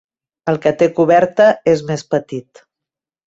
El 0.51 0.55
que 0.63 0.71
té 0.79 0.87
coberta 0.99 1.45
és 1.73 1.83
més 1.91 2.05
petit. 2.15 2.65